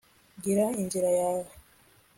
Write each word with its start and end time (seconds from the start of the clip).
gira 0.43 0.65
inzira 0.81 1.09
yawe 1.19 1.47